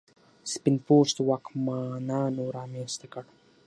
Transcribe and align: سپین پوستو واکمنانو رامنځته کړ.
سپین 0.51 0.75
پوستو 0.85 1.21
واکمنانو 1.29 2.43
رامنځته 2.57 3.05
کړ. 3.13 3.23